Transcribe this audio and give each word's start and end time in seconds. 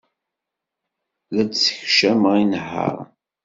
La 1.35 1.43
d-ssekcameɣ 1.43 2.33
inehhaṛen. 2.43 3.09